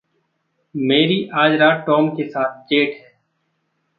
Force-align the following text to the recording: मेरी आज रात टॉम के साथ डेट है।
मेरी 0.75 1.29
आज 1.33 1.51
रात 1.51 1.83
टॉम 1.87 2.09
के 2.09 2.27
साथ 2.29 2.59
डेट 2.63 2.95
है। 2.95 3.11